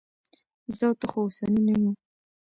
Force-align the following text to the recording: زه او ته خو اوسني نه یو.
زه 0.77 0.83
او 0.89 0.93
ته 0.99 1.05
خو 1.11 1.17
اوسني 1.23 1.61
نه 1.67 1.73
یو. 1.81 1.91